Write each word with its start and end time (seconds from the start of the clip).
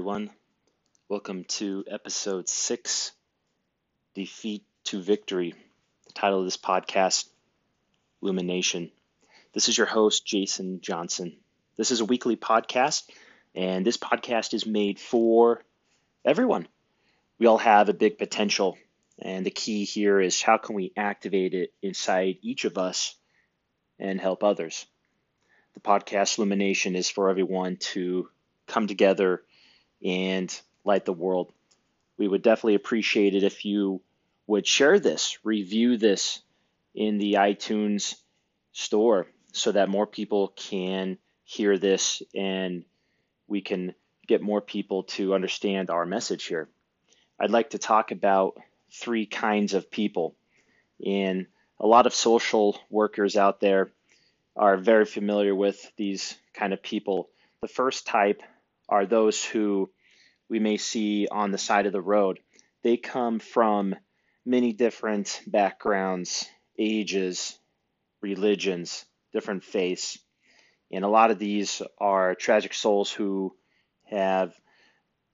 everyone. 0.00 0.30
Welcome 1.10 1.44
to 1.44 1.84
episode 1.86 2.48
six 2.48 3.12
Defeat 4.14 4.64
to 4.84 5.02
Victory. 5.02 5.52
The 6.06 6.12
title 6.14 6.38
of 6.38 6.46
this 6.46 6.56
podcast, 6.56 7.28
Illumination. 8.22 8.92
This 9.52 9.68
is 9.68 9.76
your 9.76 9.86
host, 9.86 10.24
Jason 10.24 10.80
Johnson. 10.80 11.36
This 11.76 11.90
is 11.90 12.00
a 12.00 12.06
weekly 12.06 12.36
podcast, 12.36 13.10
and 13.54 13.84
this 13.84 13.98
podcast 13.98 14.54
is 14.54 14.64
made 14.64 14.98
for 14.98 15.62
everyone. 16.24 16.66
We 17.38 17.44
all 17.44 17.58
have 17.58 17.90
a 17.90 17.92
big 17.92 18.16
potential, 18.16 18.78
and 19.18 19.44
the 19.44 19.50
key 19.50 19.84
here 19.84 20.18
is 20.18 20.40
how 20.40 20.56
can 20.56 20.76
we 20.76 20.94
activate 20.96 21.52
it 21.52 21.74
inside 21.82 22.38
each 22.40 22.64
of 22.64 22.78
us 22.78 23.16
and 23.98 24.18
help 24.18 24.42
others. 24.42 24.86
The 25.74 25.80
podcast 25.80 26.38
Illumination 26.38 26.96
is 26.96 27.10
for 27.10 27.28
everyone 27.28 27.76
to 27.92 28.30
come 28.66 28.86
together 28.86 29.42
and 30.04 30.60
light 30.84 31.04
the 31.04 31.12
world. 31.12 31.52
We 32.16 32.28
would 32.28 32.42
definitely 32.42 32.74
appreciate 32.74 33.34
it 33.34 33.42
if 33.42 33.64
you 33.64 34.00
would 34.46 34.66
share 34.66 34.98
this, 34.98 35.38
review 35.44 35.96
this 35.96 36.40
in 36.94 37.18
the 37.18 37.34
iTunes 37.34 38.16
store 38.72 39.26
so 39.52 39.72
that 39.72 39.88
more 39.88 40.06
people 40.06 40.48
can 40.56 41.18
hear 41.44 41.78
this 41.78 42.22
and 42.34 42.84
we 43.48 43.60
can 43.60 43.94
get 44.26 44.42
more 44.42 44.60
people 44.60 45.04
to 45.04 45.34
understand 45.34 45.90
our 45.90 46.06
message 46.06 46.44
here. 46.44 46.68
I'd 47.38 47.50
like 47.50 47.70
to 47.70 47.78
talk 47.78 48.10
about 48.10 48.56
three 48.92 49.26
kinds 49.26 49.74
of 49.74 49.90
people. 49.90 50.36
And 51.04 51.46
a 51.78 51.86
lot 51.86 52.06
of 52.06 52.14
social 52.14 52.78
workers 52.90 53.36
out 53.36 53.60
there 53.60 53.90
are 54.56 54.76
very 54.76 55.04
familiar 55.04 55.54
with 55.54 55.90
these 55.96 56.36
kind 56.54 56.72
of 56.72 56.82
people. 56.82 57.30
The 57.62 57.68
first 57.68 58.06
type 58.06 58.42
are 58.90 59.06
those 59.06 59.44
who 59.44 59.90
we 60.50 60.60
may 60.60 60.78
see 60.78 61.28
on 61.30 61.52
the 61.52 61.58
side 61.58 61.86
of 61.86 61.92
the 61.92 62.02
road. 62.02 62.40
They 62.84 62.98
come 62.98 63.40
from 63.40 63.96
many 64.46 64.74
different 64.74 65.42
backgrounds, 65.46 66.46
ages, 66.78 67.58
religions, 68.22 69.06
different 69.32 69.64
faiths. 69.64 70.18
And 70.92 71.04
a 71.04 71.08
lot 71.08 71.30
of 71.30 71.38
these 71.38 71.82
are 71.98 72.34
tragic 72.34 72.74
souls 72.74 73.12
who 73.12 73.54
have 74.06 74.54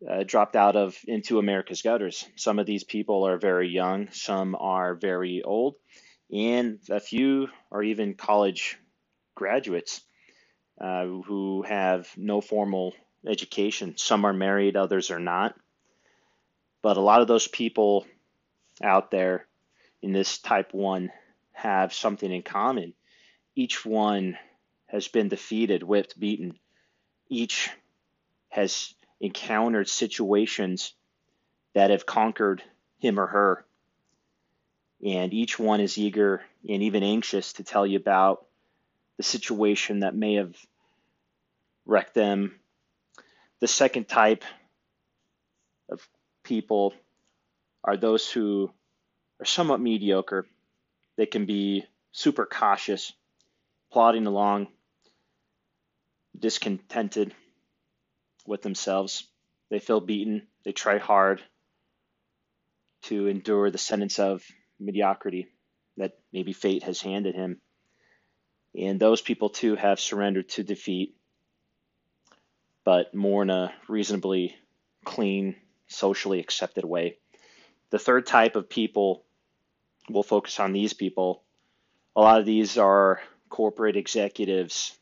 uh, 0.09 0.25
dropped 0.25 0.57
out 0.57 0.77
of 0.77 0.99
into 1.07 1.39
America's 1.39 1.83
gutters. 1.83 2.27
Some 2.37 2.59
of 2.59 2.67
these 2.67 2.85
people 2.85 3.27
are 3.27 3.39
very 3.39 3.69
young, 3.69 4.11
some 4.13 4.57
are 4.59 4.95
very 4.95 5.43
old, 5.43 5.77
and 6.33 6.79
a 6.91 7.01
few 7.01 7.49
are 7.73 7.83
even 7.83 8.15
college 8.15 8.79
graduates 9.35 10.03
uh, 10.81 11.05
who 11.07 11.63
have 11.63 12.09
no 12.17 12.41
formal 12.41 12.95
education. 13.27 13.97
Some 13.97 14.25
are 14.25 14.33
married, 14.33 14.77
others 14.77 15.11
are 15.11 15.21
not. 15.21 15.55
But 16.83 16.97
a 16.97 17.01
lot 17.01 17.21
of 17.21 17.29
those 17.29 17.49
people 17.49 18.07
out 18.83 19.11
there 19.11 19.47
in 20.03 20.13
this 20.13 20.39
type 20.39 20.73
1 20.73 21.11
have 21.53 21.95
something 21.95 22.31
in 22.31 22.43
common. 22.43 22.95
Each 23.55 23.85
one 23.85 24.37
has 24.87 25.09
been 25.09 25.29
defeated, 25.29 25.83
whipped, 25.83 26.19
beaten. 26.19 26.59
Each 27.29 27.71
has 28.51 28.95
encountered 29.21 29.89
situations 29.89 30.93
that 31.75 31.91
have 31.91 32.07
conquered 32.07 32.63
him 32.99 33.19
or 33.19 33.27
her. 33.27 33.65
And 35.05 35.33
each 35.35 35.59
one 35.59 35.81
is 35.81 35.99
eager 35.99 36.43
and 36.69 36.83
even 36.83 37.03
anxious 37.03 37.55
to 37.55 37.65
tell 37.65 37.87
you 37.87 37.99
about 37.99 38.47
the 39.17 39.23
situation 39.23 40.01
that 40.01 40.15
may 40.15 40.35
have 40.35 40.55
wrecked 41.85 42.15
them 42.15 42.59
the 43.61 43.69
second 43.69 44.09
type 44.09 44.45
of 45.91 46.07
people 46.43 46.95
are 47.83 47.97
those 47.97 48.31
who 48.31 48.71
are 49.41 49.47
somewhat 49.47 49.81
mediocre. 49.81 50.47
They 51.17 51.27
can 51.27 51.47
be 51.47 51.85
super 52.13 52.47
cautious, 52.47 53.13
plodding 53.93 54.27
along, 54.27 54.69
discontented 56.39 57.35
with 58.47 58.63
themselves. 58.63 59.27
They 59.71 59.79
feel 59.79 60.01
beaten. 60.01 60.47
They 60.65 60.73
try 60.73 60.99
hard 60.99 61.43
to 63.03 63.29
endure 63.29 63.71
the 63.71 63.79
sentence 63.79 64.19
of 64.19 64.45
mediocrity 64.79 65.49
that 65.97 66.19
maybe 66.33 66.53
fate 66.53 66.83
has 66.83 67.01
handed 67.01 67.35
him. 67.35 67.61
And 68.75 69.01
those 69.01 69.23
people 69.23 69.49
too 69.49 69.77
have 69.77 70.01
surrendered 70.01 70.49
to 70.51 70.63
defeat 70.63 71.17
but 72.87 73.13
more 73.13 73.43
in 73.43 73.51
a 73.51 73.75
reasonably 73.89 74.55
clean, 75.05 75.57
socially 75.89 76.39
accepted 76.39 76.85
way. 76.85 77.19
The 77.91 77.99
third 77.99 78.27
type 78.27 78.55
of 78.55 78.71
people, 78.71 79.25
we'll 80.09 80.23
focus 80.23 80.61
on 80.61 80.73
these 80.73 80.93
people. 80.93 81.43
A 82.15 82.21
lot 82.21 82.39
of 82.39 82.47
these 82.47 82.79
are 82.79 83.21
corporate 83.49 83.97
executives, 83.97 84.97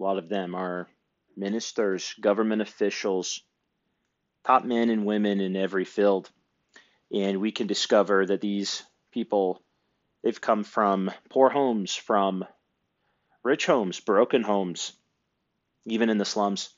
a 0.00 0.02
lot 0.02 0.16
of 0.16 0.30
them 0.30 0.54
are 0.54 0.88
ministers, 1.36 2.14
government 2.18 2.62
officials, 2.62 3.42
top 4.44 4.64
men 4.64 4.88
and 4.88 5.04
women 5.04 5.40
in 5.40 5.54
every 5.54 5.84
field. 5.84 6.30
And 7.12 7.42
we 7.42 7.52
can 7.52 7.66
discover 7.66 8.24
that 8.24 8.40
these 8.40 8.82
people, 9.12 9.62
they've 10.22 10.40
come 10.40 10.64
from 10.64 11.10
poor 11.28 11.50
homes, 11.50 11.94
from 11.94 12.46
rich 13.42 13.66
homes, 13.66 14.00
broken 14.00 14.42
homes, 14.42 14.94
even 15.84 16.08
in 16.08 16.16
the 16.16 16.24
slums. 16.24 16.70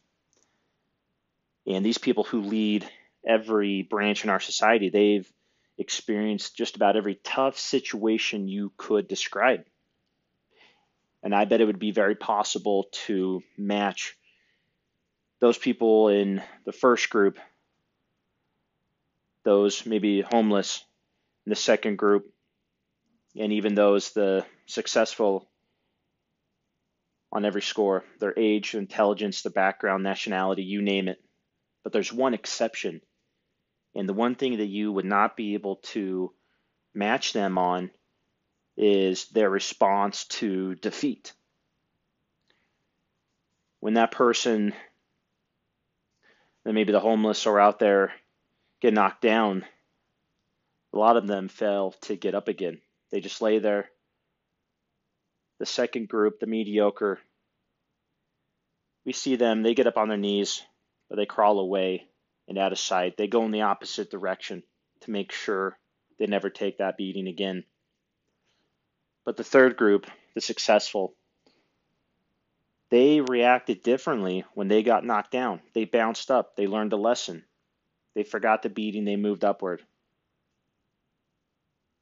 And 1.67 1.85
these 1.85 1.99
people 1.99 2.25
who 2.25 2.43
lead 2.43 2.89
every 3.27 3.83
branch 3.83 4.25
in 4.25 4.31
our 4.31 4.41
society, 4.41 4.91
they've 4.91 5.31
experienced 5.79 6.57
just 6.57 6.77
about 6.77 6.97
every 6.97 7.17
tough 7.17 7.59
situation 7.59 8.49
you 8.49 8.73
could 8.77 9.09
describe. 9.09 9.65
And 11.23 11.35
I 11.35 11.45
bet 11.45 11.61
it 11.61 11.67
would 11.67 11.79
be 11.79 11.91
very 11.93 12.15
possible 12.15 12.89
to 13.07 13.43
match 13.57 14.17
those 15.41 15.59
people 15.59 16.09
in 16.09 16.43
the 16.65 16.73
first 16.73 17.11
group, 17.11 17.39
those 19.45 19.87
maybe 19.87 20.21
homeless 20.21 20.85
in 21.47 21.51
the 21.51 21.57
second 21.57 21.97
group, 21.97 22.31
and 23.39 23.53
even 23.53 23.75
those 23.75 24.13
the 24.13 24.45
successful 24.67 25.49
on 27.33 27.45
every 27.45 27.63
score 27.63 28.05
their 28.19 28.35
age, 28.39 28.75
intelligence, 28.75 29.43
the 29.43 29.51
background, 29.51 30.03
nationality, 30.03 30.63
you 30.63 30.83
name 30.83 31.09
it. 31.09 31.23
But 31.83 31.93
there's 31.93 32.13
one 32.13 32.35
exception. 32.35 33.01
And 33.95 34.09
the 34.09 34.15
one 34.15 34.35
thing 34.35 34.59
that 34.59 34.67
you 34.67 34.93
would 34.93 35.05
not 35.05 35.37
be 35.37 35.55
able 35.55 35.77
to 35.77 36.33
match 36.95 37.33
them 37.33 37.59
on 37.59 37.91
is 38.77 39.27
their 39.29 39.51
response 39.51 40.25
to 40.27 40.75
defeat. 40.77 41.33
When 43.81 43.95
that 43.95 44.13
person, 44.13 44.75
then 46.65 46.75
maybe 46.75 46.93
the 46.93 47.01
homeless 47.01 47.47
are 47.47 47.59
out 47.59 47.79
there, 47.79 48.13
get 48.81 48.95
knocked 48.95 49.23
down, 49.23 49.65
a 50.93 50.99
lot 50.99 51.17
of 51.17 51.27
them 51.27 51.49
fail 51.49 51.93
to 52.03 52.17
get 52.17 52.35
up 52.35 52.49
again. 52.49 52.81
They 53.11 53.21
just 53.21 53.41
lay 53.41 53.59
there. 53.59 53.91
The 55.59 55.67
second 55.67 56.09
group, 56.09 56.41
the 56.41 56.47
mediocre, 56.47 57.19
we 59.05 59.13
see 59.13 59.37
them, 59.37 59.63
they 59.63 59.75
get 59.75 59.87
up 59.87 59.97
on 59.97 60.09
their 60.09 60.19
knees, 60.19 60.63
they 61.17 61.27
crawl 61.27 61.59
away 61.59 62.07
and 62.49 62.59
out 62.59 62.73
of 62.73 62.79
sight. 62.79 63.17
They 63.17 63.27
go 63.27 63.45
in 63.45 63.51
the 63.51 63.63
opposite 63.63 64.11
direction 64.11 64.63
to 65.01 65.11
make 65.11 65.33
sure 65.33 65.79
they 66.19 66.27
never 66.27 66.51
take 66.51 66.79
that 66.79 66.97
beating 66.97 67.29
again. 67.29 67.65
But 69.25 69.37
the 69.37 69.45
third 69.45 69.77
group, 69.77 70.07
the 70.35 70.41
successful, 70.41 71.15
they 72.91 73.21
reacted 73.21 73.83
differently 73.83 74.45
when 74.55 74.69
they 74.69 74.83
got 74.83 75.05
knocked 75.05 75.31
down. 75.31 75.61
They 75.75 75.85
bounced 75.85 76.31
up, 76.31 76.57
they 76.57 76.67
learned 76.67 76.93
a 76.93 76.97
lesson. 76.97 77.45
They 78.15 78.25
forgot 78.25 78.63
the 78.63 78.69
beating, 78.69 79.05
they 79.05 79.17
moved 79.17 79.45
upward. 79.45 79.83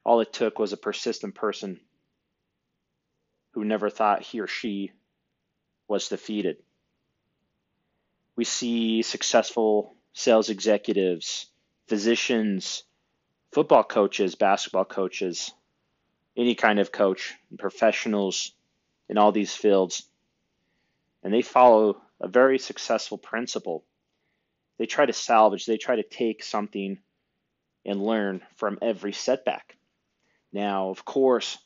All 0.05 0.21
it 0.21 0.33
took 0.33 0.59
was 0.59 0.73
a 0.73 0.79
persistent 0.79 1.35
person 1.35 1.81
who 3.53 3.65
never 3.65 3.91
thought 3.91 4.23
he 4.23 4.41
or 4.41 4.47
she 4.47 4.93
was 5.87 6.09
defeated. 6.09 6.57
We 8.39 8.45
see 8.45 9.03
successful 9.03 9.97
sales 10.13 10.49
executives, 10.49 11.47
physicians, 11.89 12.85
football 13.51 13.83
coaches, 13.83 14.37
basketball 14.37 14.85
coaches, 14.85 15.51
any 16.37 16.55
kind 16.55 16.79
of 16.79 16.93
coach, 16.93 17.35
professionals 17.59 18.53
in 19.09 19.19
all 19.19 19.33
these 19.33 19.57
fields. 19.57 20.09
And 21.25 21.35
they 21.35 21.43
follow 21.43 22.01
a 22.21 22.29
very 22.29 22.61
successful 22.61 23.19
principle. 23.19 23.85
They 24.79 24.87
try 24.87 25.05
to 25.07 25.13
salvage, 25.13 25.67
they 25.67 25.77
try 25.77 25.97
to 25.97 26.05
take 26.05 26.45
something 26.45 27.01
and 27.85 28.01
learn 28.01 28.43
from 28.55 28.79
every 28.81 29.15
setback. 29.15 29.77
Now, 30.53 30.91
of 30.91 31.05
course, 31.05 31.59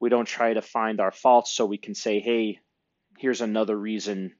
we 0.00 0.08
don't 0.08 0.24
try 0.24 0.54
to 0.54 0.62
find 0.62 0.98
our 0.98 1.12
faults 1.12 1.52
so 1.52 1.66
we 1.66 1.76
can 1.76 1.94
say, 1.94 2.20
hey, 2.20 2.60
here's 3.18 3.42
another 3.42 3.76
reason 3.76 4.32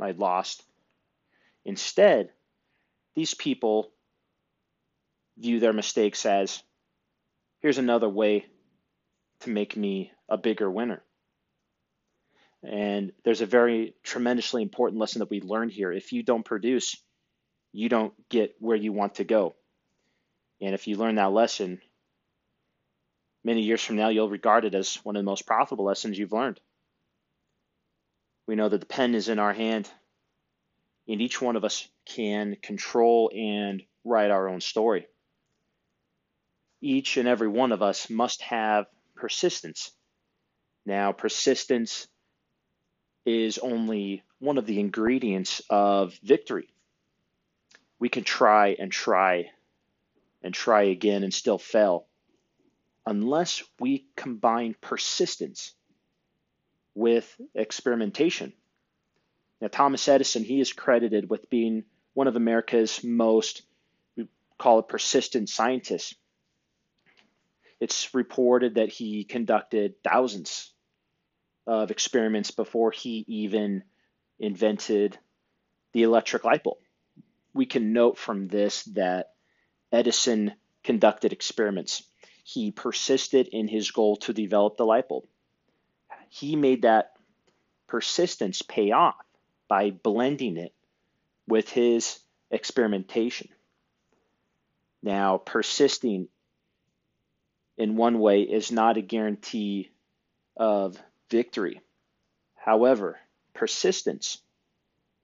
I 0.00 0.12
lost. 0.12 0.64
Instead, 1.64 2.30
these 3.14 3.34
people 3.34 3.92
view 5.36 5.60
their 5.60 5.72
mistakes 5.72 6.26
as 6.26 6.62
here's 7.60 7.78
another 7.78 8.08
way 8.08 8.46
to 9.40 9.50
make 9.50 9.76
me 9.76 10.12
a 10.28 10.36
bigger 10.36 10.70
winner. 10.70 11.02
And 12.62 13.12
there's 13.24 13.40
a 13.40 13.46
very 13.46 13.94
tremendously 14.02 14.62
important 14.62 15.00
lesson 15.00 15.20
that 15.20 15.30
we 15.30 15.40
learn 15.40 15.68
here. 15.68 15.92
If 15.92 16.12
you 16.12 16.22
don't 16.22 16.44
produce, 16.44 16.96
you 17.72 17.88
don't 17.88 18.12
get 18.28 18.56
where 18.58 18.76
you 18.76 18.92
want 18.92 19.16
to 19.16 19.24
go. 19.24 19.54
And 20.60 20.74
if 20.74 20.88
you 20.88 20.96
learn 20.96 21.16
that 21.16 21.32
lesson, 21.32 21.80
many 23.44 23.62
years 23.62 23.82
from 23.82 23.96
now, 23.96 24.08
you'll 24.08 24.28
regard 24.28 24.64
it 24.64 24.74
as 24.74 24.96
one 25.04 25.14
of 25.14 25.20
the 25.20 25.30
most 25.30 25.46
profitable 25.46 25.84
lessons 25.84 26.18
you've 26.18 26.32
learned. 26.32 26.60
We 28.48 28.56
know 28.56 28.70
that 28.70 28.80
the 28.80 28.86
pen 28.86 29.14
is 29.14 29.28
in 29.28 29.38
our 29.38 29.52
hand, 29.52 29.90
and 31.06 31.20
each 31.20 31.42
one 31.42 31.54
of 31.54 31.64
us 31.66 31.86
can 32.06 32.56
control 32.62 33.30
and 33.36 33.82
write 34.04 34.30
our 34.30 34.48
own 34.48 34.62
story. 34.62 35.06
Each 36.80 37.18
and 37.18 37.28
every 37.28 37.48
one 37.48 37.72
of 37.72 37.82
us 37.82 38.08
must 38.08 38.40
have 38.40 38.86
persistence. 39.14 39.90
Now, 40.86 41.12
persistence 41.12 42.08
is 43.26 43.58
only 43.58 44.22
one 44.38 44.56
of 44.56 44.64
the 44.64 44.80
ingredients 44.80 45.60
of 45.68 46.14
victory. 46.22 46.72
We 47.98 48.08
can 48.08 48.24
try 48.24 48.76
and 48.78 48.90
try 48.90 49.50
and 50.42 50.54
try 50.54 50.84
again 50.84 51.22
and 51.22 51.34
still 51.34 51.58
fail 51.58 52.06
unless 53.04 53.62
we 53.78 54.06
combine 54.16 54.74
persistence 54.80 55.74
with 56.98 57.40
experimentation. 57.54 58.52
Now, 59.60 59.68
Thomas 59.68 60.08
Edison, 60.08 60.42
he 60.42 60.60
is 60.60 60.72
credited 60.72 61.30
with 61.30 61.48
being 61.48 61.84
one 62.12 62.26
of 62.26 62.34
America's 62.34 63.04
most, 63.04 63.62
we 64.16 64.26
call 64.58 64.80
it 64.80 64.88
persistent 64.88 65.48
scientists. 65.48 66.16
It's 67.80 68.12
reported 68.14 68.74
that 68.74 68.88
he 68.88 69.22
conducted 69.22 70.02
thousands 70.02 70.72
of 71.68 71.92
experiments 71.92 72.50
before 72.50 72.90
he 72.90 73.24
even 73.28 73.84
invented 74.40 75.16
the 75.92 76.02
electric 76.02 76.42
light 76.44 76.64
bulb. 76.64 76.78
We 77.54 77.66
can 77.66 77.92
note 77.92 78.18
from 78.18 78.48
this 78.48 78.82
that 78.94 79.34
Edison 79.92 80.54
conducted 80.82 81.32
experiments. 81.32 82.02
He 82.42 82.72
persisted 82.72 83.46
in 83.46 83.68
his 83.68 83.92
goal 83.92 84.16
to 84.16 84.32
develop 84.32 84.76
the 84.76 84.86
light 84.86 85.08
bulb 85.08 85.26
he 86.28 86.56
made 86.56 86.82
that 86.82 87.12
persistence 87.86 88.62
pay 88.62 88.92
off 88.92 89.16
by 89.68 89.90
blending 89.90 90.56
it 90.56 90.72
with 91.46 91.70
his 91.70 92.18
experimentation. 92.50 93.48
Now, 95.02 95.38
persisting 95.38 96.28
in 97.76 97.96
one 97.96 98.18
way 98.18 98.42
is 98.42 98.72
not 98.72 98.96
a 98.96 99.02
guarantee 99.02 99.90
of 100.56 101.00
victory. 101.30 101.80
However, 102.56 103.18
persistence, 103.54 104.38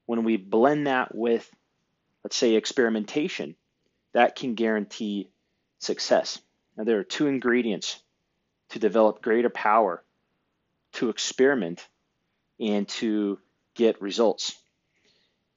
when 0.06 0.24
we 0.24 0.36
blend 0.36 0.86
that 0.86 1.14
with, 1.14 1.50
let's 2.22 2.36
say, 2.36 2.54
experimentation, 2.54 3.56
that 4.12 4.36
can 4.36 4.54
guarantee 4.54 5.28
success. 5.80 6.40
Now, 6.76 6.84
there 6.84 6.98
are 6.98 7.04
two 7.04 7.26
ingredients 7.26 8.00
to 8.70 8.78
develop 8.78 9.22
greater 9.22 9.50
power 9.50 10.03
to 10.94 11.11
experiment 11.11 11.87
and 12.58 12.88
to 12.88 13.38
get 13.75 14.00
results. 14.00 14.56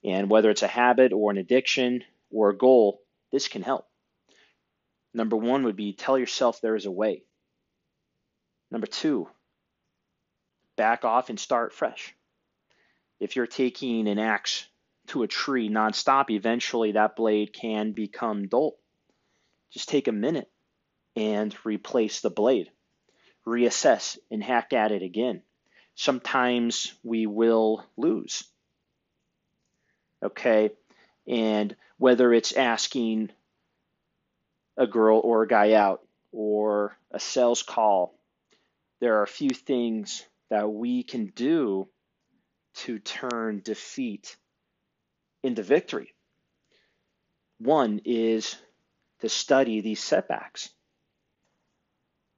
And 0.04 0.30
whether 0.30 0.50
it's 0.50 0.64
a 0.64 0.68
habit 0.68 1.14
or 1.14 1.32
an 1.32 1.38
addiction 1.38 2.04
or 2.32 2.50
a 2.50 2.58
goal, 2.58 3.02
this 3.32 3.48
can 3.48 3.62
help. 3.62 3.88
Number 5.14 5.36
one 5.36 5.64
would 5.64 5.76
be 5.76 5.94
tell 5.94 6.18
yourself 6.18 6.62
there 6.62 6.76
is 6.76 6.86
a 6.86 6.92
way. 6.92 7.24
Number 8.70 8.88
two, 8.88 9.28
back 10.76 11.06
off 11.06 11.30
and 11.30 11.40
start 11.40 11.74
fresh. 11.74 12.14
If 13.20 13.36
you're 13.36 13.48
taking 13.48 14.08
an 14.08 14.20
axe 14.20 14.66
to 15.08 15.24
a 15.24 15.28
tree 15.28 15.70
nonstop, 15.70 16.30
eventually 16.30 16.92
that 16.92 17.16
blade 17.16 17.54
can 17.54 17.94
become 17.94 18.48
dull. 18.48 18.78
Just 19.72 19.90
take 19.90 20.08
a 20.08 20.12
minute 20.12 20.50
and 21.16 21.56
replace 21.66 22.22
the 22.22 22.30
blade 22.30 22.70
reassess 23.48 24.18
and 24.30 24.44
hack 24.44 24.74
at 24.74 24.92
it 24.92 25.02
again. 25.02 25.42
Sometimes 25.96 26.94
we 27.04 27.26
will 27.26 27.84
lose. 27.96 28.44
Okay? 30.22 30.72
And 31.28 31.76
whether 31.98 32.34
it's 32.34 32.52
asking 32.52 33.32
a 34.76 34.86
girl 34.86 35.20
or 35.24 35.44
a 35.44 35.48
guy 35.48 35.74
out 35.74 36.06
or 36.32 36.98
a 37.10 37.20
sales 37.20 37.64
call, 37.64 38.14
there 39.00 39.20
are 39.20 39.24
a 39.24 39.28
few 39.28 39.50
things 39.50 40.24
that 40.50 40.70
we 40.70 41.04
can 41.04 41.28
do 41.28 41.88
to 42.76 43.00
turn 43.00 43.62
defeat 43.64 44.36
into 45.42 45.64
victory. 45.64 46.14
One 47.60 48.02
is 48.06 48.56
to 49.22 49.30
study 49.30 49.82
these 49.82 50.04
setbacks 50.04 50.70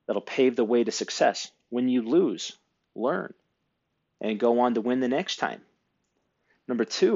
that'll 0.10 0.24
pave 0.24 0.56
the 0.56 0.66
way 0.66 0.84
to 0.84 0.92
success. 0.92 1.52
When 1.70 1.88
you 1.88 2.02
lose, 2.02 2.58
learn 2.96 3.32
and 4.20 4.40
go 4.40 4.62
on 4.62 4.74
to 4.74 4.82
win 4.82 5.02
the 5.02 5.08
next 5.08 5.36
time. 5.36 5.62
Number 6.68 6.84
two, 6.84 7.16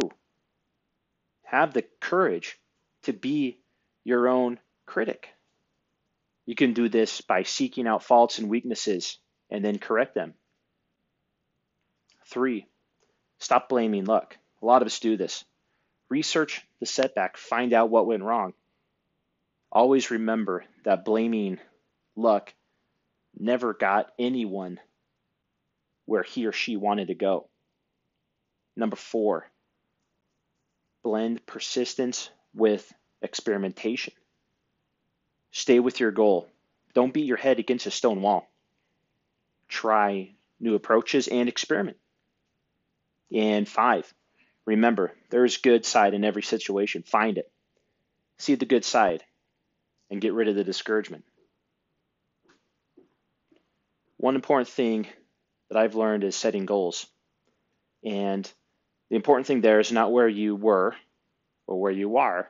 have 1.42 1.74
the 1.74 1.81
courage 2.00 2.56
to 3.01 3.12
be 3.12 3.57
your 4.04 4.28
own 4.28 4.60
critic. 4.86 5.30
You 6.45 6.54
can 6.54 6.74
do 6.74 6.88
this 6.88 7.22
by 7.22 7.42
seeking 7.42 7.88
out 7.88 8.04
faults 8.04 8.38
and 8.38 8.48
weaknesses 8.48 9.18
and 9.50 9.66
then 9.66 9.80
correct 9.80 10.13
them. 10.13 10.36
Three, 12.28 12.68
stop 13.39 13.69
blaming 13.69 14.06
luck. 14.06 14.38
A 14.62 14.66
lot 14.68 14.84
of 14.84 14.86
us 14.86 15.00
do 15.00 15.18
this. 15.18 15.44
Research 16.10 16.62
the 16.80 16.86
setback, 16.86 17.38
find 17.38 17.74
out 17.74 17.89
what 17.89 18.06
went 18.06 18.22
wrong. 18.22 18.54
Always 19.72 20.12
remember 20.12 20.63
that 20.84 21.06
blaming 21.06 21.58
luck 22.15 22.53
never 23.38 23.74
got 23.74 24.12
anyone 24.20 24.80
where 26.06 26.24
he 26.24 26.46
or 26.46 26.52
she 26.52 26.75
wanted 26.75 27.08
to 27.08 27.16
go. 27.16 27.48
Number 28.75 28.96
four, 28.96 29.50
blend 31.04 31.46
persistence 31.46 32.30
with 32.54 32.92
experimentation. 33.22 34.13
Stay 35.52 35.80
with 35.80 36.00
your 36.00 36.12
goal. 36.12 36.48
Don't 36.94 37.13
beat 37.13 37.25
your 37.25 37.38
head 37.38 37.60
against 37.60 37.86
a 37.86 37.92
stone 37.92 38.22
wall. 38.22 38.50
Try 39.68 40.32
new 40.60 40.75
approaches 40.75 41.28
and 41.28 41.48
experiment. 41.48 41.98
And 43.32 43.68
five, 43.68 44.12
remember, 44.66 45.13
there's 45.30 45.58
good 45.58 45.86
side 45.86 46.13
in 46.13 46.24
every 46.24 46.44
situation. 46.44 47.04
Find 47.04 47.38
it. 47.38 47.52
See 48.38 48.56
the 48.56 48.66
good 48.66 48.86
side 48.86 49.24
and 50.10 50.22
get 50.22 50.34
rid 50.34 50.48
of 50.48 50.56
the 50.56 50.63
discouragement 50.63 51.24
one 54.24 54.36
important 54.36 54.70
thing 54.70 55.06
that 55.68 55.77
I've 55.77 55.96
learned 55.96 56.24
is 56.24 56.34
setting 56.34 56.65
goals. 56.65 57.08
And 58.06 58.50
the 59.10 59.18
important 59.18 59.48
thing 59.48 59.60
there 59.60 59.82
is 59.82 59.92
not 59.92 60.13
where 60.13 60.30
you 60.30 60.56
were 60.56 60.96
or 61.68 61.82
where 61.82 61.92
you 61.92 62.15
are, 62.15 62.50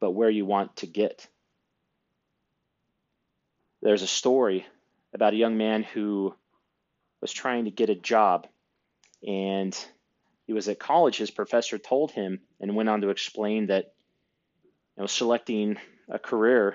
but 0.00 0.10
where 0.10 0.28
you 0.28 0.44
want 0.44 0.74
to 0.78 0.88
get. 0.88 1.24
There's 3.80 4.02
a 4.02 4.08
story 4.08 4.66
about 5.14 5.34
a 5.34 5.36
young 5.36 5.56
man 5.56 5.84
who 5.84 6.34
was 7.20 7.30
trying 7.30 7.66
to 7.66 7.70
get 7.70 7.90
a 7.90 7.94
job 7.94 8.48
and 9.24 9.72
he 10.48 10.52
was 10.52 10.68
at 10.68 10.80
college 10.80 11.18
his 11.18 11.30
professor 11.30 11.78
told 11.78 12.10
him 12.10 12.40
and 12.58 12.74
went 12.74 12.88
on 12.88 13.02
to 13.02 13.10
explain 13.10 13.68
that 13.68 13.92
you 14.96 15.02
know 15.02 15.06
selecting 15.06 15.76
a 16.08 16.18
career 16.18 16.74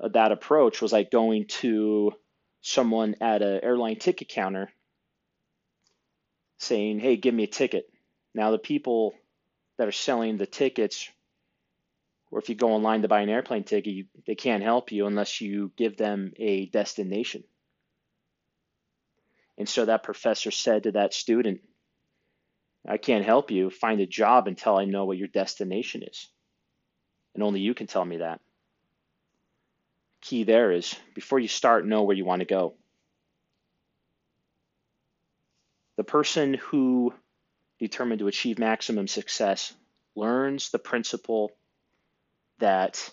Uh, 0.00 0.08
that 0.08 0.32
approach 0.32 0.80
was 0.80 0.92
like 0.92 1.10
going 1.10 1.46
to 1.46 2.12
someone 2.60 3.16
at 3.20 3.42
an 3.42 3.60
airline 3.62 3.98
ticket 3.98 4.28
counter 4.28 4.70
saying, 6.58 7.00
"Hey, 7.00 7.16
give 7.16 7.34
me 7.34 7.44
a 7.44 7.48
ticket." 7.48 7.92
Now 8.34 8.50
the 8.50 8.58
people 8.58 9.14
that 9.78 9.88
are 9.88 9.92
selling 9.92 10.36
the 10.38 10.46
tickets, 10.46 11.10
or 12.30 12.38
if 12.38 12.48
you 12.48 12.54
go 12.54 12.72
online 12.72 13.02
to 13.02 13.08
buy 13.08 13.20
an 13.20 13.28
airplane 13.28 13.64
ticket, 13.64 13.92
you, 13.92 14.06
they 14.26 14.34
can't 14.34 14.62
help 14.62 14.92
you 14.92 15.06
unless 15.06 15.40
you 15.40 15.72
give 15.76 15.96
them 15.96 16.32
a 16.36 16.66
destination. 16.66 17.44
And 19.58 19.68
so 19.68 19.84
that 19.84 20.02
professor 20.02 20.50
said 20.50 20.84
to 20.84 20.92
that 20.92 21.12
student, 21.12 21.60
I 22.86 22.96
can't 22.96 23.24
help 23.24 23.50
you 23.50 23.70
find 23.70 24.00
a 24.00 24.06
job 24.06 24.48
until 24.48 24.76
I 24.76 24.86
know 24.86 25.04
what 25.04 25.18
your 25.18 25.28
destination 25.28 26.02
is. 26.02 26.28
And 27.34 27.42
only 27.42 27.60
you 27.60 27.74
can 27.74 27.86
tell 27.86 28.04
me 28.04 28.18
that 28.18 28.40
key 30.22 30.44
there 30.44 30.72
is 30.72 30.94
before 31.14 31.38
you 31.38 31.48
start, 31.48 31.86
know 31.86 32.04
where 32.04 32.16
you 32.16 32.24
want 32.24 32.40
to 32.40 32.46
go. 32.46 32.74
The 35.96 36.04
person 36.04 36.54
who 36.54 37.12
determined 37.78 38.20
to 38.20 38.28
achieve 38.28 38.58
maximum 38.58 39.08
success 39.08 39.74
learns 40.14 40.70
the 40.70 40.78
principle 40.78 41.52
that 42.58 43.10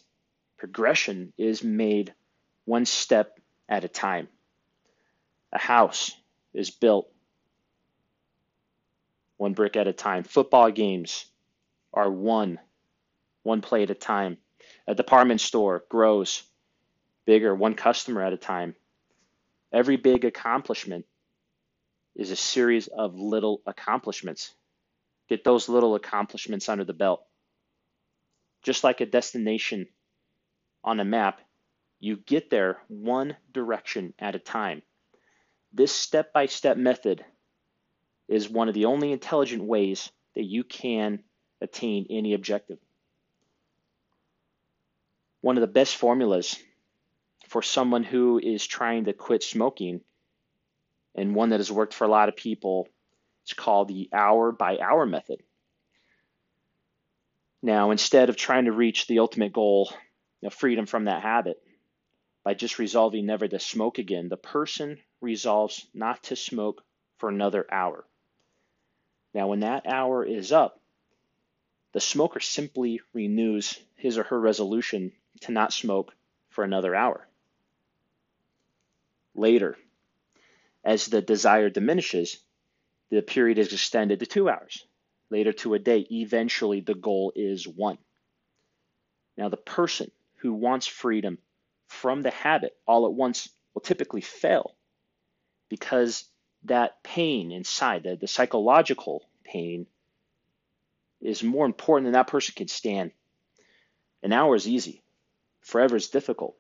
progression 0.58 1.34
is 1.38 1.64
made 1.64 2.14
one 2.66 2.86
step 2.86 3.40
at 3.68 3.84
a 3.84 3.90
time. 3.90 4.28
A 5.52 5.58
house 5.58 6.16
is 6.54 6.70
built 6.70 7.12
one 9.38 9.54
brick 9.54 9.76
at 9.76 9.88
a 9.88 9.94
time. 9.94 10.24
Football 10.24 10.70
games 10.72 11.26
are 11.94 12.12
won 12.12 12.60
one 13.44 13.62
play 13.62 13.84
at 13.84 13.90
a 13.90 13.96
time. 13.96 14.38
A 14.88 14.94
department 14.94 15.42
store 15.42 15.84
grows 15.90 16.44
bigger 17.30 17.54
one 17.54 17.76
customer 17.76 18.24
at 18.24 18.34
a 18.34 18.38
time. 18.38 18.74
Every 19.72 19.98
big 19.98 20.26
accomplishment 20.26 21.06
is 22.16 22.32
a 22.32 22.36
series 22.36 22.88
of 22.88 23.20
little 23.20 23.62
accomplishments. 23.68 24.56
Get 25.28 25.44
those 25.44 25.70
little 25.70 25.94
accomplishments 25.94 26.68
under 26.70 26.84
the 26.84 26.94
belt. 26.94 27.24
Just 28.64 28.84
like 28.84 29.00
a 29.00 29.06
destination 29.06 29.86
on 30.84 31.00
a 31.00 31.06
map, 31.06 31.40
you 32.00 32.18
get 32.18 32.50
there 32.50 32.82
one 32.88 33.38
direction 33.54 34.16
at 34.18 34.34
a 34.34 34.40
time. 34.40 34.82
This 35.72 35.92
step 35.92 36.34
by 36.34 36.48
step 36.48 36.78
method 36.78 37.24
is 38.28 38.50
one 38.50 38.70
of 38.70 38.74
the 38.74 38.86
only 38.86 39.12
intelligent 39.12 39.64
ways 39.64 40.12
that 40.34 40.46
you 40.46 40.64
can 40.64 41.20
attain 41.62 42.08
any 42.10 42.34
objective. 42.34 42.80
One 45.42 45.58
of 45.58 45.62
the 45.62 45.68
best 45.68 45.96
formulas 45.96 46.58
for 47.50 47.62
someone 47.62 48.04
who 48.04 48.40
is 48.40 48.66
trying 48.66 49.06
to 49.06 49.14
quit 49.14 49.44
smoking, 49.44 50.02
and 51.16 51.36
one 51.36 51.50
that 51.50 51.60
has 51.60 51.72
worked 51.72 51.94
for 51.94 52.06
a 52.06 52.10
lot 52.10 52.30
of 52.30 52.36
people, 52.36 52.88
is 53.46 53.54
called 53.54 53.88
the 53.88 54.08
hour 54.14 54.52
by 54.52 54.78
hour 54.78 55.06
method. 55.06 55.42
Now, 57.62 57.92
instead 57.92 58.30
of 58.30 58.38
trying 58.38 58.66
to 58.66 58.72
reach 58.72 59.08
the 59.08 59.20
ultimate 59.20 59.52
goal 59.52 59.92
of 60.44 60.54
freedom 60.54 60.86
from 60.86 61.06
that 61.06 61.24
habit 61.24 61.58
by 62.44 62.54
just 62.54 62.80
resolving 62.80 63.26
never 63.26 63.48
to 63.48 63.60
smoke 63.60 63.98
again, 63.98 64.30
the 64.30 64.38
person 64.38 65.00
resolves 65.20 65.88
not 65.94 66.24
to 66.26 66.36
smoke 66.36 66.84
for 67.18 67.30
another 67.30 67.66
hour. 67.72 68.06
Now, 69.34 69.48
when 69.48 69.62
that 69.62 69.88
hour 69.88 70.24
is 70.24 70.52
up, 70.52 70.80
the 71.94 72.00
smoker 72.00 72.40
simply 72.40 73.02
renews 73.14 73.80
his 73.96 74.18
or 74.18 74.24
her 74.24 74.40
resolution 74.40 75.12
to 75.42 75.52
not 75.52 75.74
smoke 75.74 76.14
for 76.50 76.64
another 76.64 76.96
hour. 76.96 77.29
Later, 79.40 79.78
as 80.84 81.06
the 81.06 81.22
desire 81.22 81.70
diminishes, 81.70 82.44
the 83.10 83.22
period 83.22 83.58
is 83.58 83.72
extended 83.72 84.20
to 84.20 84.26
two 84.26 84.50
hours, 84.50 84.86
later 85.30 85.54
to 85.54 85.76
a 85.76 85.80
day. 85.80 86.06
Eventually, 86.12 86.82
the 86.82 86.94
goal 86.94 87.32
is 87.38 87.66
one. 87.66 87.98
Now, 89.38 89.48
the 89.48 89.56
person 89.56 90.12
who 90.40 90.52
wants 90.52 90.88
freedom 90.88 91.38
from 91.88 92.22
the 92.22 92.32
habit 92.32 92.76
all 92.86 93.06
at 93.06 93.14
once 93.14 93.48
will 93.74 93.82
typically 93.82 94.20
fail 94.20 94.76
because 95.70 96.26
that 96.64 97.02
pain 97.02 97.54
inside, 97.54 98.04
the, 98.04 98.18
the 98.18 98.28
psychological 98.28 99.24
pain, 99.46 99.88
is 101.22 101.44
more 101.44 101.66
important 101.66 102.08
than 102.08 102.14
that 102.14 102.28
person 102.28 102.56
can 102.58 102.68
stand. 102.68 103.12
An 104.22 104.34
hour 104.34 104.54
is 104.56 104.68
easy, 104.68 105.02
forever 105.62 105.96
is 105.96 106.10
difficult. 106.10 106.59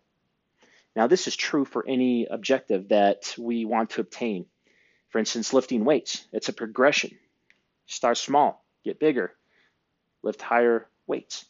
Now, 1.00 1.08
this 1.08 1.30
is 1.30 1.38
true 1.38 1.64
for 1.64 1.88
any 1.88 2.26
objective 2.26 2.90
that 2.90 3.34
we 3.38 3.64
want 3.64 3.92
to 3.92 4.02
obtain. 4.02 4.48
For 5.08 5.20
instance, 5.20 5.54
lifting 5.54 5.86
weights, 5.86 6.28
it's 6.34 6.50
a 6.50 6.54
progression. 6.54 7.18
Start 7.86 8.18
small, 8.18 8.66
get 8.84 9.00
bigger, 9.00 9.34
lift 10.24 10.42
higher 10.42 10.90
weights. 11.08 11.46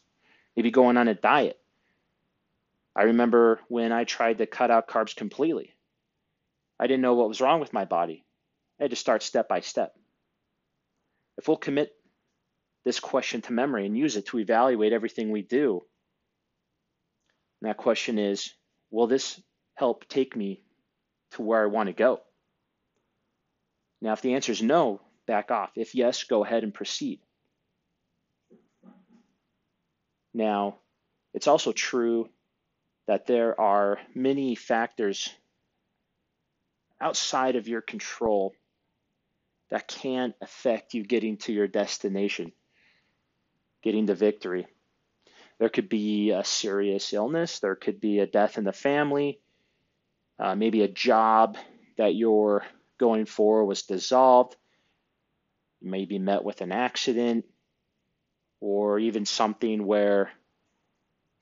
Maybe 0.54 0.70
going 0.70 0.96
on 0.96 1.08
a 1.08 1.16
diet. 1.16 1.58
I 2.94 3.02
remember 3.02 3.58
when 3.66 3.90
I 3.90 4.04
tried 4.04 4.38
to 4.38 4.46
cut 4.46 4.70
out 4.70 4.86
carbs 4.86 5.16
completely. 5.16 5.74
I 6.78 6.86
didn't 6.86 7.02
know 7.02 7.16
what 7.16 7.26
was 7.26 7.40
wrong 7.40 7.58
with 7.58 7.72
my 7.72 7.86
body. 7.86 8.24
I 8.78 8.84
had 8.84 8.90
to 8.90 8.96
start 8.96 9.20
step 9.24 9.48
by 9.48 9.62
step. 9.62 9.96
If 11.38 11.48
we'll 11.48 11.56
commit 11.56 11.92
this 12.84 13.00
question 13.00 13.42
to 13.42 13.52
memory 13.52 13.84
and 13.84 13.98
use 13.98 14.16
it 14.16 14.26
to 14.26 14.38
evaluate 14.38 14.92
everything 14.92 15.32
we 15.32 15.42
do, 15.42 15.82
that 17.62 17.78
question 17.78 18.16
is 18.16 18.52
Will 18.90 19.06
this 19.06 19.40
help 19.74 20.08
take 20.08 20.36
me 20.36 20.62
to 21.32 21.42
where 21.42 21.62
I 21.62 21.66
want 21.66 21.88
to 21.88 21.92
go? 21.92 22.20
Now, 24.00 24.12
if 24.12 24.22
the 24.22 24.34
answer 24.34 24.52
is 24.52 24.62
no, 24.62 25.00
back 25.26 25.50
off. 25.50 25.70
If 25.76 25.94
yes, 25.94 26.24
go 26.24 26.44
ahead 26.44 26.64
and 26.64 26.74
proceed. 26.74 27.20
Now, 30.32 30.78
it's 31.34 31.46
also 31.46 31.72
true 31.72 32.28
that 33.06 33.26
there 33.26 33.60
are 33.60 33.98
many 34.14 34.54
factors 34.54 35.28
outside 37.00 37.56
of 37.56 37.68
your 37.68 37.80
control 37.80 38.54
that 39.70 39.88
can 39.88 40.34
affect 40.40 40.94
you 40.94 41.04
getting 41.04 41.36
to 41.38 41.52
your 41.52 41.68
destination, 41.68 42.52
getting 43.82 44.06
to 44.06 44.14
victory. 44.14 44.66
There 45.60 45.68
could 45.68 45.90
be 45.90 46.30
a 46.30 46.42
serious 46.42 47.12
illness, 47.12 47.58
there 47.58 47.76
could 47.76 48.00
be 48.00 48.20
a 48.20 48.26
death 48.26 48.56
in 48.56 48.64
the 48.64 48.72
family, 48.72 49.40
uh, 50.38 50.54
maybe 50.54 50.80
a 50.80 50.88
job 50.88 51.58
that 51.98 52.14
you're 52.14 52.64
going 52.96 53.26
for 53.26 53.66
was 53.66 53.82
dissolved, 53.82 54.56
you 55.82 55.90
may 55.90 56.06
be 56.06 56.18
met 56.18 56.44
with 56.44 56.62
an 56.62 56.72
accident, 56.72 57.44
or 58.60 58.98
even 58.98 59.26
something 59.26 59.86
where, 59.86 60.30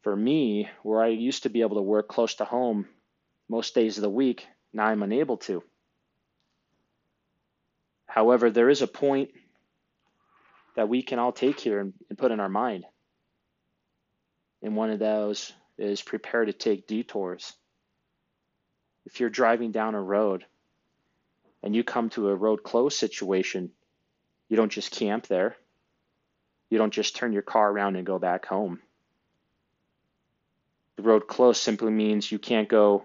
for 0.03 0.17
me, 0.17 0.69
where 0.83 1.01
I 1.01 1.09
used 1.09 1.45
to 1.45 1.49
be 1.49 1.61
able 1.61 1.77
to 1.77 1.83
work 1.83 2.09
close 2.09 2.35
to 2.37 2.45
home 2.45 2.89
most 3.49 3.73
days 3.73 3.99
of 3.99 4.03
the 4.03 4.11
week, 4.11 4.49
now 4.73 4.87
I'm 4.87 5.05
unable 5.05 5.37
to. 5.37 5.63
However, 8.07 8.51
there 8.51 8.69
is 8.69 8.83
a 8.83 8.89
point 8.89 9.31
that 10.75 10.89
we 10.89 11.05
can 11.05 11.21
all 11.21 11.33
take 11.33 11.61
here 11.61 11.79
and, 11.79 11.93
and 12.09 12.19
put 12.19 12.33
in 12.33 12.41
our 12.41 12.49
mind. 12.49 12.85
And 14.63 14.77
one 14.77 14.91
of 14.91 14.99
those 14.99 15.53
is 15.77 16.03
prepare 16.03 16.45
to 16.45 16.53
take 16.53 16.87
detours. 16.87 17.55
If 19.07 19.21
you're 19.21 19.31
driving 19.31 19.73
down 19.73 19.95
a 19.95 20.03
road 20.03 20.45
and 21.63 21.75
you 21.75 21.85
come 21.85 22.11
to 22.11 22.29
a 22.29 22.35
road 22.35 22.63
closed 22.63 22.99
situation, 22.99 23.71
you 24.49 24.57
don't 24.57 24.73
just 24.73 24.91
camp 24.91 25.27
there. 25.27 25.57
You 26.71 26.79
don't 26.79 26.93
just 26.93 27.17
turn 27.17 27.33
your 27.33 27.43
car 27.43 27.71
around 27.71 27.97
and 27.97 28.07
go 28.07 28.19
back 28.19 28.47
home. 28.47 28.81
The 30.97 31.03
road 31.03 31.29
closed 31.29 31.63
simply 31.63 31.93
means 31.93 32.31
you 32.31 32.39
can't 32.39 32.69
go 32.69 33.05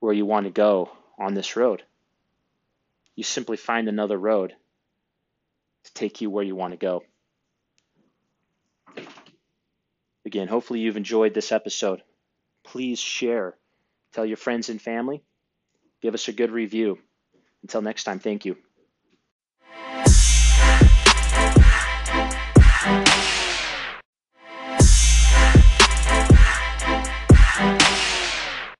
where 0.00 0.14
you 0.14 0.26
want 0.26 0.46
to 0.46 0.50
go 0.50 0.90
on 1.18 1.34
this 1.34 1.56
road 1.56 1.82
you 3.16 3.22
simply 3.22 3.56
find 3.56 3.88
another 3.88 4.18
road 4.18 4.54
to 5.84 5.94
take 5.94 6.20
you 6.20 6.30
where 6.30 6.44
you 6.44 6.56
want 6.56 6.72
to 6.72 6.76
go. 6.76 7.02
Again, 10.34 10.48
hopefully 10.48 10.80
you've 10.80 10.96
enjoyed 10.96 11.32
this 11.32 11.52
episode. 11.52 12.02
Please 12.64 12.98
share, 12.98 13.54
tell 14.12 14.26
your 14.26 14.36
friends 14.36 14.68
and 14.68 14.82
family, 14.82 15.22
give 16.02 16.12
us 16.12 16.26
a 16.26 16.32
good 16.32 16.50
review. 16.50 16.98
Until 17.62 17.82
next 17.82 18.02
time, 18.02 18.18
thank 18.18 18.44
you. 18.44 18.56